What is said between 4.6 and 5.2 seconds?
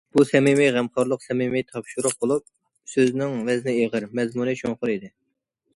چوڭقۇر ئىدى.